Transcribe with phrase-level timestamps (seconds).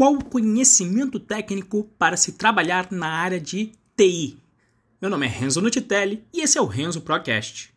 [0.00, 4.38] qual o conhecimento técnico para se trabalhar na área de TI?
[4.98, 7.70] Meu nome é Renzo Nutitelli e esse é o Renzo Procast.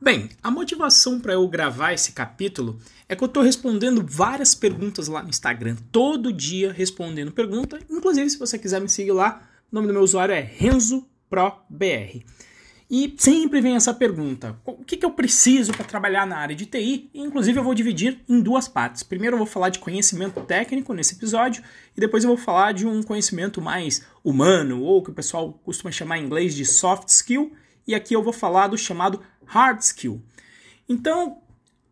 [0.00, 5.08] Bem, a motivação para eu gravar esse capítulo é que eu estou respondendo várias perguntas
[5.08, 7.78] lá no Instagram, todo dia respondendo pergunta.
[7.90, 12.24] Inclusive, se você quiser me seguir lá, o nome do meu usuário é RenzoProBR.
[12.90, 16.66] E sempre vem essa pergunta: o que, que eu preciso para trabalhar na área de
[16.66, 17.10] TI?
[17.14, 19.02] E, inclusive, eu vou dividir em duas partes.
[19.02, 21.62] Primeiro, eu vou falar de conhecimento técnico nesse episódio,
[21.96, 25.90] e depois eu vou falar de um conhecimento mais humano, ou que o pessoal costuma
[25.90, 27.52] chamar em inglês de soft skill,
[27.86, 30.22] e aqui eu vou falar do chamado hard skill.
[30.88, 31.38] Então,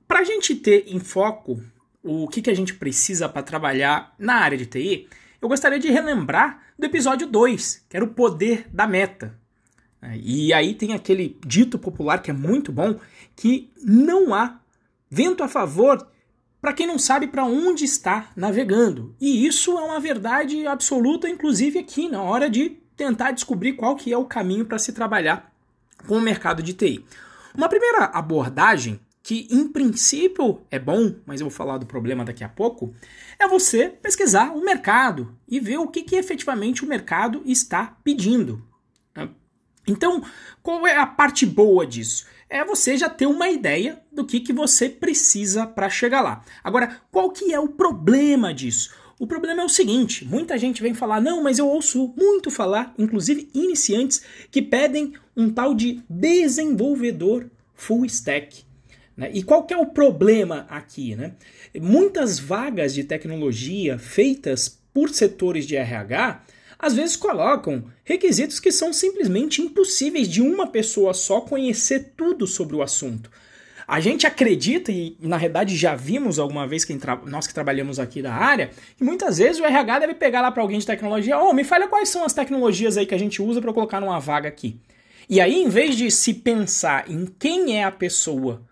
[0.06, 1.62] para a gente ter em foco
[2.02, 5.08] o que, que a gente precisa para trabalhar na área de TI,
[5.40, 9.41] eu gostaria de relembrar do episódio 2, que era o poder da meta.
[10.22, 12.98] E aí tem aquele dito popular que é muito bom,
[13.36, 14.58] que não há
[15.08, 16.06] vento a favor
[16.60, 19.14] para quem não sabe para onde está navegando.
[19.20, 24.12] E isso é uma verdade absoluta, inclusive aqui na hora de tentar descobrir qual que
[24.12, 25.52] é o caminho para se trabalhar
[26.06, 27.04] com o mercado de TI.
[27.54, 32.42] Uma primeira abordagem que em princípio é bom, mas eu vou falar do problema daqui
[32.42, 32.94] a pouco,
[33.38, 38.64] é você pesquisar o mercado e ver o que, que efetivamente o mercado está pedindo.
[39.86, 40.22] Então,
[40.62, 42.26] qual é a parte boa disso?
[42.48, 46.44] É você já ter uma ideia do que, que você precisa para chegar lá.
[46.62, 48.94] Agora, qual que é o problema disso?
[49.18, 52.92] O problema é o seguinte: muita gente vem falar, não, mas eu ouço muito falar,
[52.98, 58.64] inclusive iniciantes, que pedem um tal de desenvolvedor full stack.
[59.16, 59.30] Né?
[59.32, 61.14] E qual que é o problema aqui?
[61.14, 61.34] Né?
[61.80, 66.42] Muitas vagas de tecnologia feitas por setores de RH
[66.82, 72.74] às vezes colocam requisitos que são simplesmente impossíveis de uma pessoa só conhecer tudo sobre
[72.74, 73.30] o assunto.
[73.86, 78.20] A gente acredita, e na verdade já vimos alguma vez, que nós que trabalhamos aqui
[78.20, 81.52] da área, que muitas vezes o RH deve pegar lá para alguém de tecnologia, oh,
[81.52, 84.48] me fala quais são as tecnologias aí que a gente usa para colocar numa vaga
[84.48, 84.76] aqui.
[85.28, 88.62] E aí, em vez de se pensar em quem é a pessoa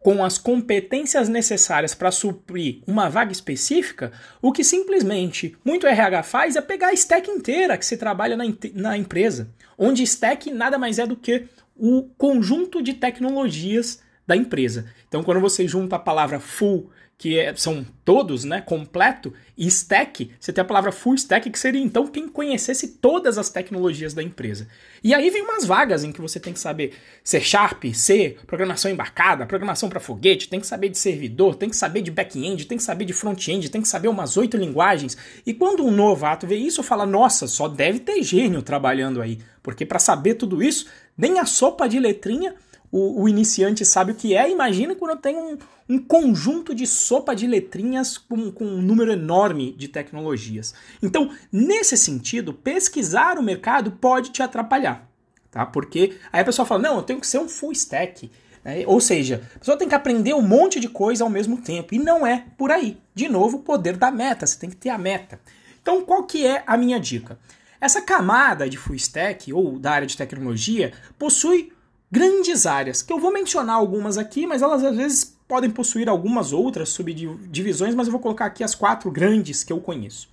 [0.00, 6.56] com as competências necessárias para suprir uma vaga específica, o que simplesmente muito RH faz
[6.56, 8.44] é pegar a stack inteira que se trabalha na,
[8.74, 14.84] na empresa, onde stack nada mais é do que o conjunto de tecnologias da empresa.
[15.08, 20.30] Então, quando você junta a palavra full que é, são todos, né, completo, e stack,
[20.38, 24.22] você tem a palavra full stack, que seria então quem conhecesse todas as tecnologias da
[24.22, 24.68] empresa.
[25.02, 26.94] E aí vem umas vagas em que você tem que saber
[27.24, 31.76] C Sharp, C, programação embarcada, programação para foguete, tem que saber de servidor, tem que
[31.76, 35.16] saber de back-end, tem que saber de front-end, tem que saber umas oito linguagens.
[35.44, 39.40] E quando um novato vê isso, fala: nossa, só deve ter gênio trabalhando aí.
[39.60, 42.54] Porque para saber tudo isso, nem a sopa de letrinha
[42.90, 44.50] o, o, iniciante sabe o que é.
[44.50, 49.72] Imagina quando tem um, um conjunto de sopa de letrinhas com, com, um número enorme
[49.72, 50.74] de tecnologias.
[51.02, 55.08] Então, nesse sentido, pesquisar o mercado pode te atrapalhar,
[55.50, 55.66] tá?
[55.66, 58.30] Porque aí a pessoa fala, não, eu tenho que ser um full stack.
[58.64, 61.94] É, ou seja, a pessoa tem que aprender um monte de coisa ao mesmo tempo.
[61.94, 62.98] E não é por aí.
[63.14, 64.46] De novo, o poder da meta.
[64.46, 65.40] Você tem que ter a meta.
[65.80, 67.38] Então, qual que é a minha dica?
[67.80, 71.72] Essa camada de full stack ou da área de tecnologia possui
[72.10, 76.52] grandes áreas, que eu vou mencionar algumas aqui, mas elas às vezes podem possuir algumas
[76.52, 80.28] outras subdivisões, mas eu vou colocar aqui as quatro grandes que eu conheço.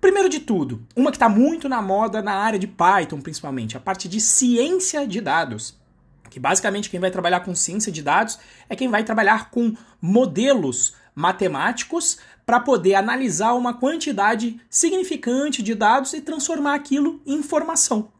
[0.00, 3.80] Primeiro de tudo, uma que está muito na moda na área de Python, principalmente, a
[3.80, 5.80] parte de ciência de dados.
[6.28, 8.38] Que basicamente quem vai trabalhar com ciência de dados
[8.68, 16.14] é quem vai trabalhar com modelos matemáticos para poder analisar uma quantidade significante de dados
[16.14, 18.10] e transformar aquilo em informação.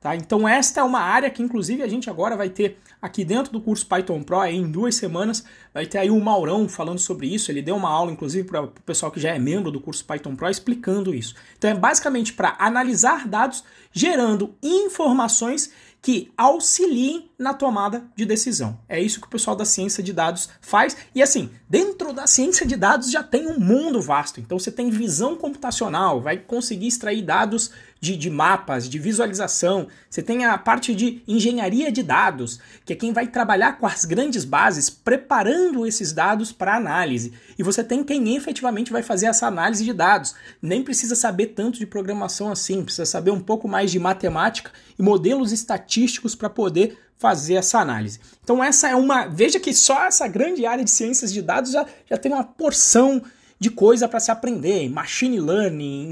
[0.00, 0.16] Tá?
[0.16, 3.60] Então esta é uma área que inclusive a gente agora vai ter aqui dentro do
[3.60, 5.44] curso Python Pro em duas semanas,
[5.74, 8.68] vai ter aí o Maurão falando sobre isso, ele deu uma aula inclusive para o
[8.68, 11.34] pessoal que já é membro do curso Python Pro explicando isso.
[11.58, 13.62] Então é basicamente para analisar dados
[13.92, 15.70] gerando informações
[16.02, 18.78] que auxiliem na tomada de decisão.
[18.88, 20.96] É isso que o pessoal da ciência de dados faz.
[21.14, 24.40] E assim, dentro da ciência de dados já tem um mundo vasto.
[24.40, 27.70] Então você tem visão computacional, vai conseguir extrair dados
[28.00, 32.96] de, de, mapas, de visualização, você tem a parte de engenharia de dados, que é
[32.96, 37.32] quem vai trabalhar com as grandes bases, preparando esses dados para análise.
[37.58, 40.34] E você tem quem efetivamente vai fazer essa análise de dados.
[40.62, 45.02] Nem precisa saber tanto de programação assim, precisa saber um pouco mais de matemática e
[45.02, 48.18] modelos estatísticos para poder fazer essa análise.
[48.42, 51.84] Então essa é uma, veja que só essa grande área de ciências de dados já,
[52.08, 53.22] já tem uma porção
[53.60, 56.10] de coisa para se aprender, machine learning,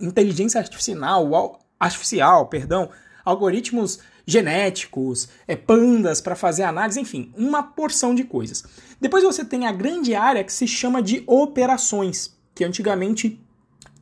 [0.00, 2.90] inteligência artificial, artificial, perdão,
[3.24, 8.64] algoritmos genéticos, é, pandas para fazer análise, enfim, uma porção de coisas.
[9.00, 13.40] Depois você tem a grande área que se chama de operações, que antigamente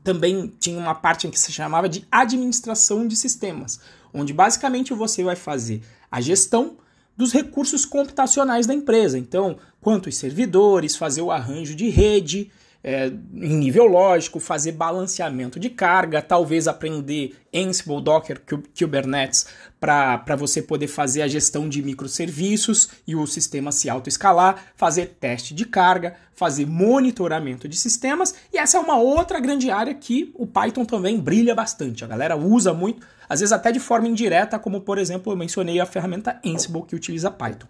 [0.03, 3.81] também tinha uma parte que se chamava de administração de sistemas,
[4.15, 6.79] onde basicamente você vai fazer a gestão
[7.15, 9.19] dos recursos computacionais da empresa.
[9.19, 12.51] Então, quantos servidores, fazer o arranjo de rede,
[12.83, 18.41] é, em nível lógico, fazer balanceamento de carga, talvez aprender Ansible, Docker,
[18.79, 19.47] Kubernetes
[19.81, 25.55] para você poder fazer a gestão de microserviços e o sistema se autoescalar, fazer teste
[25.55, 30.47] de carga, fazer monitoramento de sistemas, e essa é uma outra grande área que o
[30.47, 32.05] Python também brilha bastante.
[32.05, 35.81] A galera usa muito, às vezes até de forma indireta, como por exemplo eu mencionei
[35.81, 37.67] a ferramenta Ansible que utiliza Python.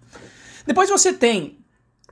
[0.66, 1.58] Depois você tem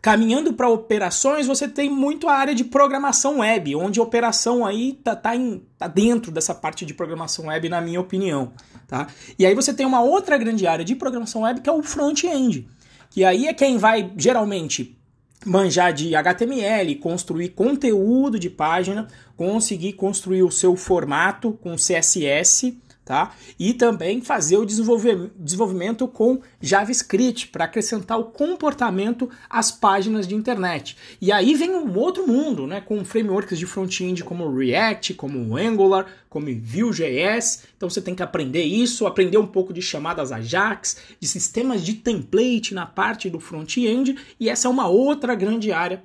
[0.07, 4.93] Caminhando para operações, você tem muito a área de programação web, onde a operação aí
[5.03, 8.53] tá, tá, em, tá dentro dessa parte de programação web, na minha opinião.
[8.87, 9.09] Tá?
[9.37, 12.69] E aí você tem uma outra grande área de programação web que é o front-end.
[13.11, 14.97] Que aí é quem vai geralmente
[15.45, 23.37] manjar de HTML, construir conteúdo de página, conseguir construir o seu formato com CSS tá?
[23.57, 30.97] E também fazer o desenvolvimento com JavaScript para acrescentar o comportamento às páginas de internet.
[31.21, 32.81] E aí vem um outro mundo, né?
[32.81, 37.63] Com frameworks de front-end como React, como Angular, como Vue.js.
[37.77, 41.95] Então você tem que aprender isso, aprender um pouco de chamadas Ajax, de sistemas de
[41.95, 44.17] template na parte do front-end.
[44.41, 46.03] E essa é uma outra grande área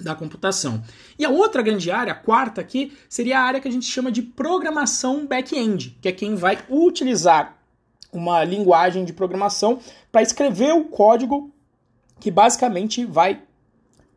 [0.00, 0.82] da computação.
[1.18, 4.10] E a outra grande área, a quarta aqui, seria a área que a gente chama
[4.10, 7.56] de programação back-end, que é quem vai utilizar
[8.12, 9.80] uma linguagem de programação
[10.10, 11.52] para escrever o código
[12.20, 13.42] que basicamente vai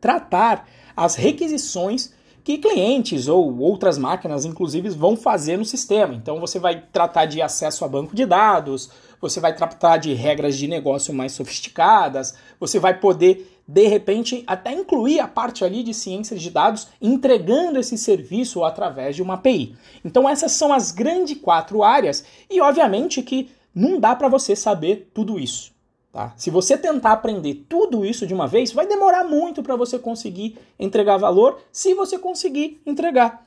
[0.00, 2.12] tratar as requisições
[2.44, 6.14] que clientes ou outras máquinas, inclusive, vão fazer no sistema.
[6.14, 8.90] Então, você vai tratar de acesso a banco de dados,
[9.20, 14.72] você vai tratar de regras de negócio mais sofisticadas, você vai poder de repente até
[14.72, 19.76] incluir a parte ali de ciências de dados entregando esse serviço através de uma API.
[20.04, 25.10] Então essas são as grandes quatro áreas e obviamente que não dá para você saber
[25.14, 25.72] tudo isso.
[26.12, 26.34] Tá?
[26.36, 30.58] Se você tentar aprender tudo isso de uma vez, vai demorar muito para você conseguir
[30.78, 33.44] entregar valor, se você conseguir entregar.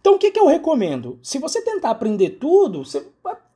[0.00, 1.20] Então o que, que eu recomendo?
[1.22, 3.06] Se você tentar aprender tudo, você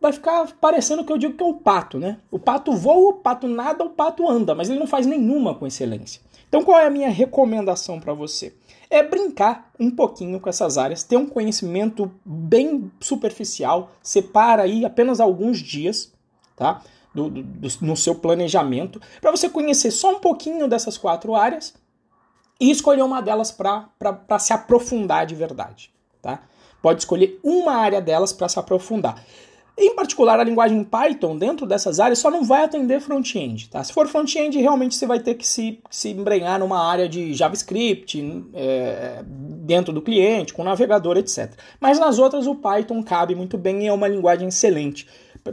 [0.07, 2.19] vai ficar parecendo que eu digo que é o pato, né?
[2.31, 5.67] O pato voa, o pato nada, o pato anda, mas ele não faz nenhuma com
[5.67, 6.23] excelência.
[6.49, 8.55] Então qual é a minha recomendação para você?
[8.89, 15.19] É brincar um pouquinho com essas áreas, ter um conhecimento bem superficial, separa aí apenas
[15.19, 16.13] alguns dias,
[16.55, 16.83] tá?
[17.13, 21.75] Do, do, do, no seu planejamento, para você conhecer só um pouquinho dessas quatro áreas
[22.61, 25.91] e escolher uma delas para se aprofundar de verdade.
[26.21, 26.43] Tá?
[26.83, 29.25] Pode escolher uma área delas para se aprofundar.
[29.79, 33.69] Em particular, a linguagem Python, dentro dessas áreas, só não vai atender front-end.
[33.69, 33.85] Tá?
[33.85, 38.47] Se for front-end, realmente você vai ter que se, se embrenhar numa área de JavaScript,
[38.55, 41.53] é, dentro do cliente, com navegador, etc.
[41.79, 45.07] Mas nas outras, o Python cabe muito bem e é uma linguagem excelente.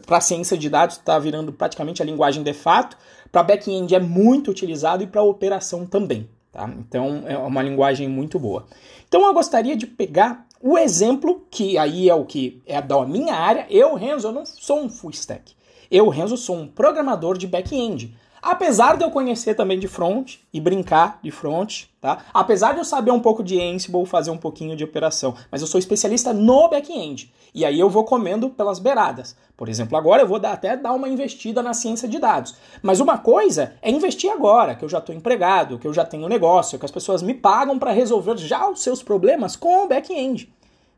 [0.05, 2.97] Para ciência de dados, está virando praticamente a linguagem de fato.
[3.29, 6.29] Para back-end, é muito utilizado e para operação também.
[6.49, 6.69] Tá?
[6.79, 8.67] Então, é uma linguagem muito boa.
[9.05, 13.35] Então, eu gostaria de pegar o exemplo, que aí é o que é da minha
[13.35, 15.53] área, eu, Renzo, eu não sou um full stack.
[15.91, 18.15] Eu, Renzo, sou um programador de back-end.
[18.41, 22.25] Apesar de eu conhecer também de front e brincar de front, tá?
[22.33, 25.67] Apesar de eu saber um pouco de Ansible, fazer um pouquinho de operação, mas eu
[25.67, 27.33] sou especialista no back-end.
[27.53, 29.35] E aí eu vou comendo pelas beiradas.
[29.55, 32.55] Por exemplo, agora eu vou dar, até dar uma investida na ciência de dados.
[32.81, 36.27] Mas uma coisa é investir agora, que eu já estou empregado, que eu já tenho
[36.27, 40.51] negócio, que as pessoas me pagam para resolver já os seus problemas com o back-end,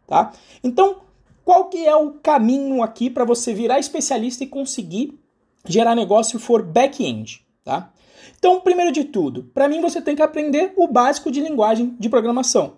[0.07, 0.31] tá?
[0.63, 0.97] Então,
[1.43, 5.19] qual que é o caminho aqui para você virar especialista e conseguir
[5.65, 7.91] gerar negócio for back-end, tá?
[8.37, 12.09] Então, primeiro de tudo, para mim você tem que aprender o básico de linguagem de
[12.09, 12.77] programação.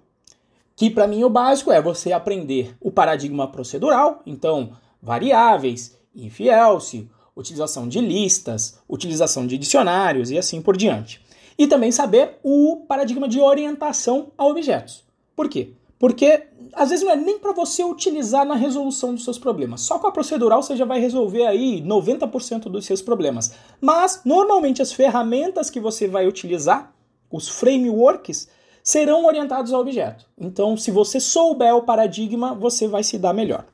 [0.78, 7.10] Que para mim o básico é você aprender o paradigma procedural, então variáveis, if else,
[7.36, 11.20] utilização de listas, utilização de dicionários e assim por diante.
[11.58, 15.04] E também saber o paradigma de orientação a objetos.
[15.36, 15.72] Por quê?
[15.98, 16.44] Porque
[16.74, 19.82] às vezes não é nem para você utilizar na resolução dos seus problemas.
[19.82, 23.52] Só com a procedural você já vai resolver aí 90% dos seus problemas.
[23.82, 26.94] Mas normalmente as ferramentas que você vai utilizar,
[27.32, 28.48] os frameworks,
[28.88, 30.26] serão orientados ao objeto.
[30.40, 33.66] Então, se você souber o paradigma, você vai se dar melhor.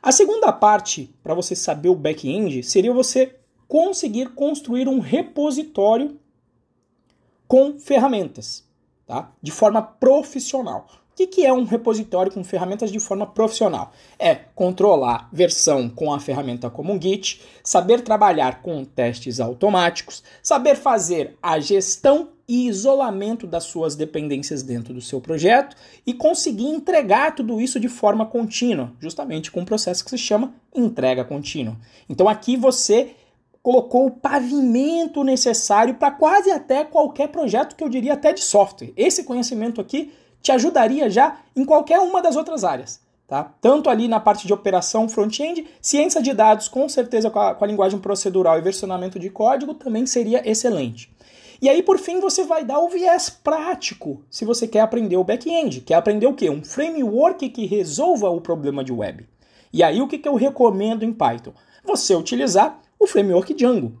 [0.00, 6.16] A segunda parte para você saber o back-end seria você conseguir construir um repositório
[7.48, 8.64] com ferramentas,
[9.04, 9.32] tá?
[9.42, 10.86] De forma profissional.
[11.12, 13.92] O que, que é um repositório com ferramentas de forma profissional?
[14.18, 21.36] É controlar versão com a ferramenta como Git, saber trabalhar com testes automáticos, saber fazer
[21.42, 25.76] a gestão e isolamento das suas dependências dentro do seu projeto
[26.06, 30.54] e conseguir entregar tudo isso de forma contínua, justamente com um processo que se chama
[30.74, 31.76] entrega contínua.
[32.08, 33.10] Então aqui você
[33.62, 38.94] colocou o pavimento necessário para quase até qualquer projeto que eu diria até de software.
[38.96, 40.10] Esse conhecimento aqui
[40.42, 43.00] te ajudaria já em qualquer uma das outras áreas.
[43.26, 43.50] Tá?
[43.62, 47.64] Tanto ali na parte de operação front-end, ciência de dados, com certeza com a, com
[47.64, 51.10] a linguagem procedural e versionamento de código, também seria excelente.
[51.62, 55.24] E aí, por fim, você vai dar o viés prático se você quer aprender o
[55.24, 55.80] back-end.
[55.80, 56.50] Quer aprender o quê?
[56.50, 59.26] Um framework que resolva o problema de web.
[59.72, 61.54] E aí, o que, que eu recomendo em Python?
[61.84, 63.92] Você utilizar o framework Django.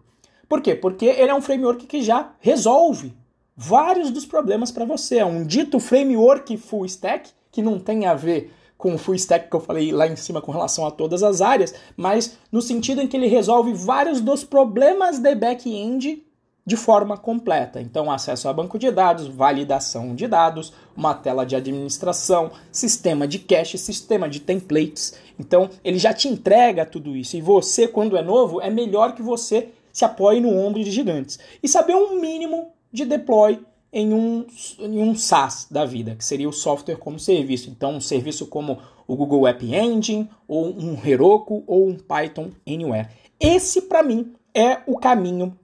[0.48, 0.74] Por quê?
[0.74, 3.14] Porque ele é um framework que já resolve
[3.62, 5.18] vários dos problemas para você.
[5.18, 9.48] É um dito framework full stack, que não tem a ver com o full stack
[9.48, 13.00] que eu falei lá em cima com relação a todas as áreas, mas no sentido
[13.00, 16.26] em que ele resolve vários dos problemas de back-end
[16.64, 17.80] de forma completa.
[17.80, 23.38] Então, acesso a banco de dados, validação de dados, uma tela de administração, sistema de
[23.38, 25.14] cache, sistema de templates.
[25.38, 27.36] Então, ele já te entrega tudo isso.
[27.36, 31.38] E você, quando é novo, é melhor que você se apoie no ombro de gigantes.
[31.62, 33.60] E saber um mínimo de deploy
[33.92, 34.46] em um,
[34.78, 37.70] em um SaaS da vida, que seria o software como serviço.
[37.70, 43.08] Então, um serviço como o Google App Engine, ou um Heroku, ou um Python Anywhere.
[43.38, 45.56] Esse, para mim, é o caminho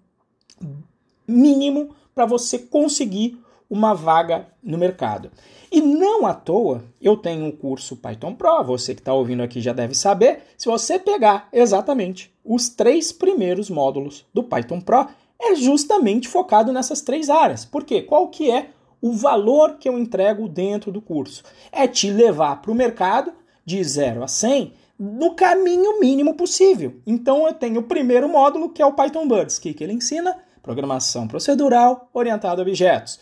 [1.26, 3.38] mínimo para você conseguir
[3.70, 5.30] uma vaga no mercado.
[5.70, 9.60] E não à toa, eu tenho um curso Python Pro, você que está ouvindo aqui
[9.60, 10.42] já deve saber.
[10.56, 15.06] Se você pegar exatamente os três primeiros módulos do Python Pro,
[15.40, 17.64] é justamente focado nessas três áreas.
[17.64, 18.02] Por quê?
[18.02, 21.42] Qual que é o valor que eu entrego dentro do curso?
[21.70, 23.32] É te levar para o mercado
[23.64, 26.96] de 0 a 100 no caminho mínimo possível.
[27.06, 30.36] Então eu tenho o primeiro módulo que é o Python Birds, que, que ele ensina
[30.62, 33.20] programação procedural orientada a objetos.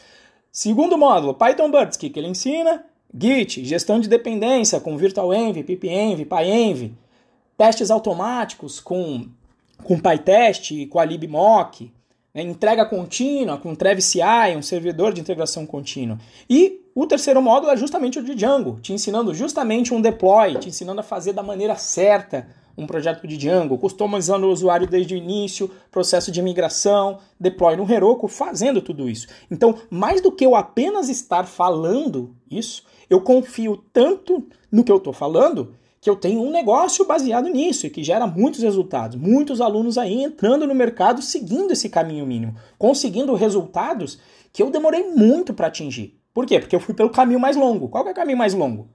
[0.50, 6.24] Segundo módulo, Python Birds, que, que ele ensina Git, gestão de dependência com VirtualEnv, PipEnv,
[6.24, 6.92] PyEnv,
[7.56, 9.28] testes automáticos com
[9.84, 11.92] com PyTest, com a libmock,
[12.36, 16.18] né, entrega contínua com Travis CI, um servidor de integração contínua.
[16.48, 20.68] E o terceiro módulo é justamente o de Django, te ensinando justamente um deploy, te
[20.68, 25.16] ensinando a fazer da maneira certa um projeto de Django, customizando o usuário desde o
[25.16, 29.26] início, processo de migração, deploy no Heroku, fazendo tudo isso.
[29.50, 34.98] Então, mais do que eu apenas estar falando isso, eu confio tanto no que eu
[34.98, 39.16] estou falando que eu tenho um negócio baseado nisso e que gera muitos resultados.
[39.16, 44.18] Muitos alunos aí entrando no mercado seguindo esse caminho mínimo, conseguindo resultados
[44.52, 46.18] que eu demorei muito para atingir.
[46.32, 46.60] Por quê?
[46.60, 47.88] Porque eu fui pelo caminho mais longo.
[47.88, 48.88] Qual é o caminho mais longo?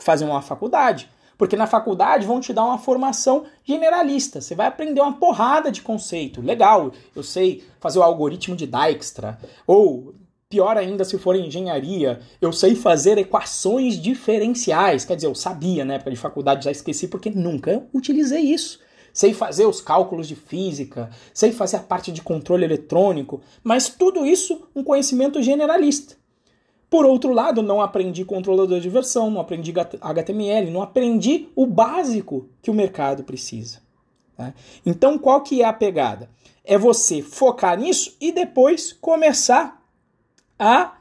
[0.00, 1.08] fazer uma faculdade.
[1.36, 4.40] Porque na faculdade vão te dar uma formação generalista.
[4.40, 6.42] Você vai aprender uma porrada de conceito.
[6.42, 9.38] Legal, eu sei fazer o algoritmo de Dijkstra.
[9.66, 10.14] Ou
[10.50, 15.04] Pior ainda se for engenharia, eu sei fazer equações diferenciais.
[15.04, 18.80] Quer dizer, eu sabia na época de faculdade, já esqueci porque nunca utilizei isso.
[19.12, 24.24] Sei fazer os cálculos de física, sei fazer a parte de controle eletrônico, mas tudo
[24.24, 26.16] isso um conhecimento generalista.
[26.88, 32.48] Por outro lado, não aprendi controlador de versão, não aprendi HTML, não aprendi o básico
[32.62, 33.82] que o mercado precisa.
[34.34, 34.54] Tá?
[34.86, 36.30] Então, qual que é a pegada?
[36.64, 39.77] É você focar nisso e depois começar
[40.58, 40.92] a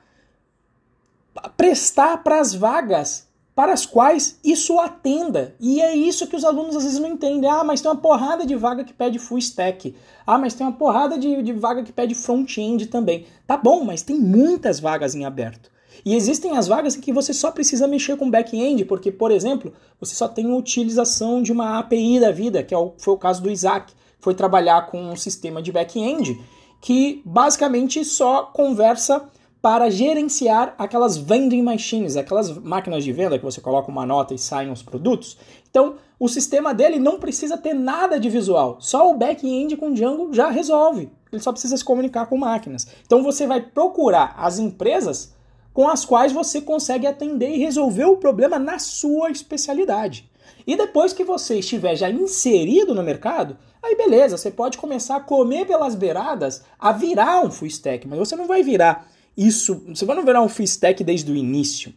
[1.56, 5.56] prestar para as vagas para as quais isso atenda.
[5.60, 7.50] E é isso que os alunos às vezes não entendem.
[7.50, 9.96] Ah, mas tem uma porrada de vaga que pede full stack.
[10.28, 13.26] Ah, mas tem uma porrada de, de vaga que pede front-end também.
[13.48, 15.72] Tá bom, mas tem muitas vagas em aberto.
[16.06, 19.74] E existem as vagas em que você só precisa mexer com back-end, porque, por exemplo,
[20.00, 23.50] você só tem utilização de uma API da vida, que é foi o caso do
[23.50, 23.92] Isaac.
[24.20, 26.40] Foi trabalhar com um sistema de back-end
[26.80, 29.28] que basicamente só conversa
[29.62, 34.38] para gerenciar aquelas vending machines, aquelas máquinas de venda que você coloca uma nota e
[34.38, 35.38] saem os produtos.
[35.70, 40.34] Então, o sistema dele não precisa ter nada de visual, só o back-end com Django
[40.34, 41.12] já resolve.
[41.32, 42.88] Ele só precisa se comunicar com máquinas.
[43.06, 45.36] Então, você vai procurar as empresas
[45.74, 50.30] com as quais você consegue atender e resolver o problema na sua especialidade.
[50.66, 55.22] E depois que você estiver já inserido no mercado, aí beleza, você pode começar a
[55.22, 60.04] comer pelas beiradas, a virar um full stack, mas você não vai virar isso, você
[60.04, 60.66] vai não virar um full
[61.06, 61.94] desde o início.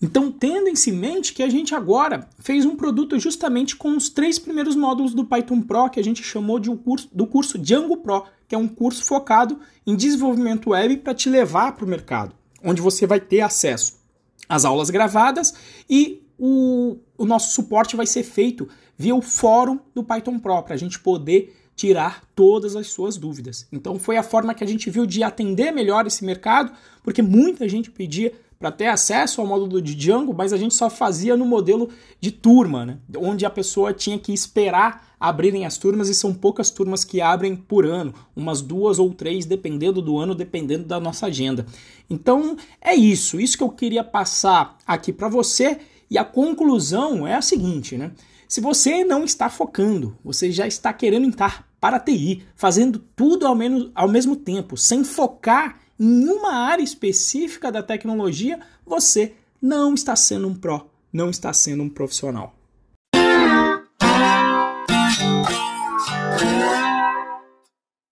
[0.00, 4.38] Então, tendo em mente que a gente agora fez um produto justamente com os três
[4.38, 7.98] primeiros módulos do Python Pro, que a gente chamou de um curso, do curso Django
[7.98, 12.34] Pro, que é um curso focado em desenvolvimento web para te levar para o mercado,
[12.64, 14.02] onde você vai ter acesso
[14.48, 15.54] as aulas gravadas
[15.88, 20.74] e o, o nosso suporte vai ser feito via o fórum do Python Pro, para
[20.74, 23.66] a gente poder tirar todas as suas dúvidas.
[23.72, 27.68] Então foi a forma que a gente viu de atender melhor esse mercado, porque muita
[27.68, 31.44] gente pedia para ter acesso ao módulo de Django, mas a gente só fazia no
[31.44, 31.88] modelo
[32.20, 32.98] de turma, né?
[33.16, 37.54] onde a pessoa tinha que esperar abrirem as turmas e são poucas turmas que abrem
[37.54, 41.64] por ano, umas duas ou três, dependendo do ano, dependendo da nossa agenda.
[42.10, 45.78] Então é isso, isso que eu queria passar aqui para você
[46.10, 48.10] e a conclusão é a seguinte, né?
[48.52, 53.46] Se você não está focando, você já está querendo entrar para a TI, fazendo tudo
[53.46, 59.94] ao, menos, ao mesmo tempo, sem focar em uma área específica da tecnologia, você não
[59.94, 62.54] está sendo um pró, não está sendo um profissional.